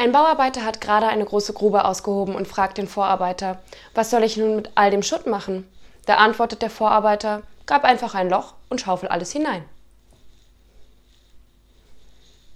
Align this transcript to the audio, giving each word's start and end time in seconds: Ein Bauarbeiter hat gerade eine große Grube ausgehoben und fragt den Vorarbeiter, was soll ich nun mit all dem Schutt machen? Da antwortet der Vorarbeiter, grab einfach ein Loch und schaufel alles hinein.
Ein 0.00 0.12
Bauarbeiter 0.12 0.64
hat 0.64 0.80
gerade 0.80 1.08
eine 1.08 1.26
große 1.26 1.52
Grube 1.52 1.84
ausgehoben 1.84 2.34
und 2.34 2.48
fragt 2.48 2.78
den 2.78 2.88
Vorarbeiter, 2.88 3.58
was 3.94 4.08
soll 4.08 4.22
ich 4.22 4.38
nun 4.38 4.56
mit 4.56 4.70
all 4.74 4.90
dem 4.90 5.02
Schutt 5.02 5.26
machen? 5.26 5.70
Da 6.06 6.14
antwortet 6.14 6.62
der 6.62 6.70
Vorarbeiter, 6.70 7.42
grab 7.66 7.84
einfach 7.84 8.14
ein 8.14 8.30
Loch 8.30 8.54
und 8.70 8.80
schaufel 8.80 9.10
alles 9.10 9.30
hinein. 9.30 9.62